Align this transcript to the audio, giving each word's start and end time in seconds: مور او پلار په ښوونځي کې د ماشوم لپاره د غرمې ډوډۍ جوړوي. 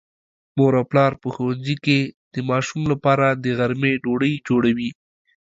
مور 0.57 0.73
او 0.79 0.85
پلار 0.91 1.11
په 1.21 1.27
ښوونځي 1.33 1.75
کې 1.85 1.99
د 2.33 2.35
ماشوم 2.49 2.81
لپاره 2.91 3.27
د 3.43 3.45
غرمې 3.57 3.93
ډوډۍ 4.03 4.33
جوړوي. 4.47 4.89